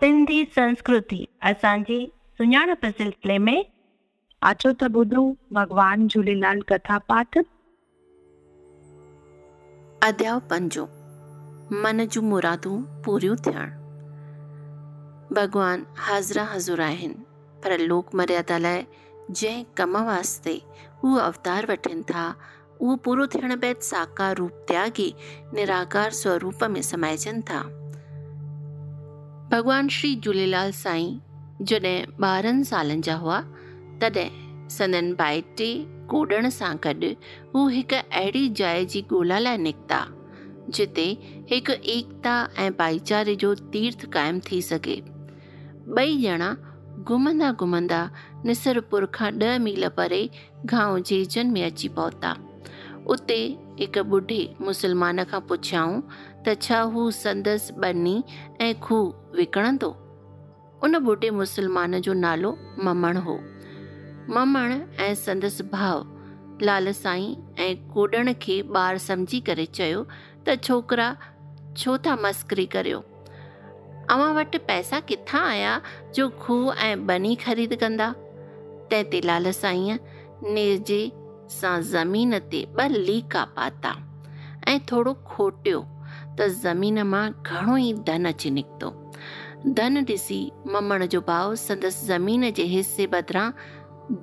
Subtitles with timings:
[0.00, 3.64] सिंधी संस्कृति। असांजी सुञाणप सिलसिले में
[4.42, 7.38] अचो त ॿुधूं भॻवान झूलेलाल कथा पाठ।
[10.04, 10.84] अध्याय पंजो।
[11.82, 13.68] मन जूं मुरादूं पूरियूं थियणु।
[15.34, 17.14] भॻवान हाज़िरा हज़ूर आहिनि,
[17.64, 18.86] पर लोक मर्यादा लाइ
[19.30, 20.60] जंहिं कम वास्ते
[21.04, 22.34] उहे अवतार वठनि था,
[22.80, 25.14] उहो पूरो थियण बैदि साकार रूप त्यागी,
[25.54, 27.79] निराकार स्वरूप में समाइजनि था।
[29.50, 31.18] भॻवान श्री झूलेलाल साईं,
[31.66, 33.40] जॾहिं ॿारहनि सालनि जा हुआ,
[34.00, 35.68] तॾहिं संदन भाइटे
[36.10, 37.10] कोॾण सां गॾु
[37.54, 40.00] हू हिकु अहिड़ी जाइ जी ॻोल्हा लाइ निकिता,
[40.74, 41.06] जिते
[41.50, 44.96] हिकु एकता ऐं भाईचारे जो तीर्थ क़ाइमु थी सघे।
[45.98, 46.54] ॿई ॼणा
[47.02, 48.00] घुमंदा घुमंदा
[48.44, 50.22] निसरपुर खां ॾह मील परे
[50.74, 52.36] गाँव जेजन में अची पहुता।
[53.06, 53.40] उते
[53.80, 56.00] هڪ ٻڍي مسلمان کان پڇيائون
[56.44, 58.16] ته ڇا هو سندس ٻني
[58.68, 59.90] ۽ کوهه وڪڻندو؟
[60.84, 62.50] ان ٻڍي مسلمان جو نالو
[62.88, 63.36] ممڻ هو.
[64.36, 64.74] ممڻ
[65.08, 65.98] ۽ سندس ڀاءُ
[66.68, 67.28] لال سائين
[67.66, 70.02] ۽ ڪوڏڻ کي ٻار سمجهي ڪري چيو
[70.44, 71.08] ته ڇوڪرا
[71.82, 73.00] ڇو ٿا مسڪري ڪريو؟
[74.12, 75.72] اوهان وٽ پئسا ڪٿان آيا
[76.18, 78.08] جو کوهه ۽ ٻني خريد ڪندا؟
[78.90, 79.98] تنهن تي لال سائين
[80.58, 81.02] نيجي
[81.58, 83.92] سان زمين تي ٻه ليڪا پاتا
[84.72, 85.80] ۽ ٿورو کوٽيو
[86.36, 88.88] ته زمين مان گهڻو ئي ڌن اچي نڪتو.
[89.76, 90.40] ڌن ڏسي
[90.74, 93.50] ممڻ جو ڀاءُ سندس زمين جي حصي بدران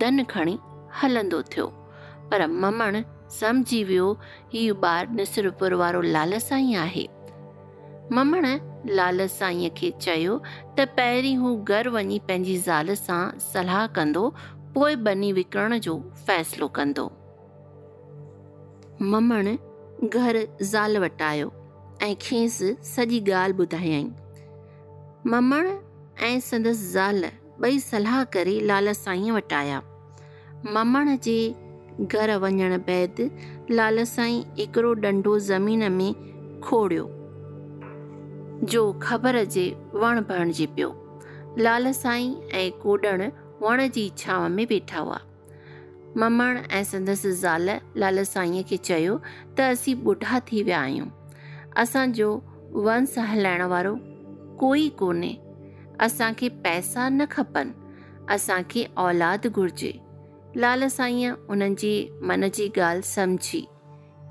[0.01, 0.55] ڌن کڻي
[1.01, 1.67] هلندو ٿيو.
[2.29, 3.01] پر ممڻ
[3.39, 4.07] سمجهي ويو
[4.53, 7.05] هيءُ ٻار نسرپر وارو لال سائين آهي.
[8.17, 8.45] ممڻ
[8.97, 10.35] لال سائين کي چيو
[10.75, 14.25] ته پهرين هو گهر وڃي پنهنجي زال سان صلاح ڪندو
[14.73, 17.07] پوءِ بني وڪڻڻ جو فيصلو ڪندو
[19.01, 19.47] ممڻ
[20.13, 20.37] گهر
[20.69, 21.49] زال وٽ آيو
[22.05, 22.55] ۽ کيس
[22.91, 24.07] سڄي ڳالهه ٻڌايئين.
[25.33, 25.67] ممڻ
[26.29, 27.19] ۽ سندس زال
[27.61, 29.81] ٻئي صلاح ڪري لال سائين وٽ آيا.
[30.77, 31.37] ممڻ جي
[32.13, 33.21] گهر وڃڻ بعد
[33.79, 36.09] لال سائين هڪڙو ڏنڊو زمين ۾
[36.69, 37.05] کوڙيو
[38.73, 40.91] جو خبر جي وڻ بڻجي پيو.
[41.65, 43.29] لال سائين ۽ ڪوڏڻ
[43.61, 45.19] وڻ جي ڇانو ۾ ويٺا هئا
[46.21, 47.69] ممڻ ۽ سندس زال
[48.03, 49.17] لال سائينءَ کي چيو
[49.57, 51.09] ته اسين ٻڍا ٿي ويا آهيون.
[51.83, 52.29] اسان جو
[52.87, 53.91] ونش هلائڻ وارو
[54.61, 55.33] ڪوئي ڪونهي.
[56.07, 57.75] اسان کي پئسا نه کپن.
[58.37, 59.93] اسان کي اولاد گهرجي.
[60.63, 61.93] لال سائين انهن جي
[62.31, 63.63] من جي ڳالهه سمجهي.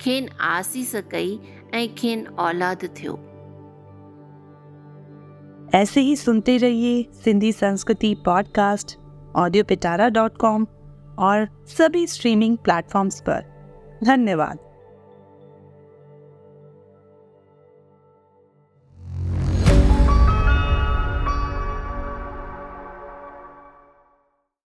[0.05, 1.33] کين آسيس ڪئي
[1.81, 3.19] ۽ کين اولاد ٿيو.
[5.75, 8.97] ايسي هي سنتي رهئي سنڌي سنسڪرتي podcast
[9.45, 10.67] audio Patara dot com
[11.19, 13.45] और सभी स्ट्रीमिंग प्लेटफॉर्म्स पर।
[14.05, 14.66] धन्यवाद।